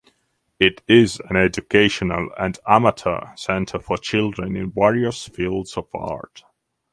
It 0.59 0.81
is 0.87 1.19
an 1.29 1.35
educational 1.35 2.31
and 2.35 2.57
amateur 2.67 3.35
center 3.35 3.77
for 3.77 3.99
children 3.99 4.55
in 4.55 4.71
various 4.71 5.27
fields 5.27 5.77
of 5.77 5.89
art. 5.93 6.43